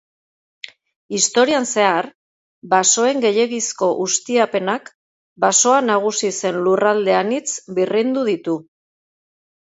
Historian 1.15 1.65
zehar, 1.79 2.05
basoen 2.71 3.19
gehiegizko 3.25 3.89
ustiapenak 4.05 4.89
basoa 5.45 5.75
nagusi 5.89 6.31
zen 6.41 6.57
lurralde 6.69 7.15
anitz 7.19 7.51
birrindu 7.81 8.25
ditu. 8.31 8.57